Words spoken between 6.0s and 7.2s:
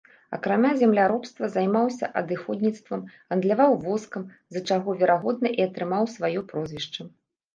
сваё прозвішча.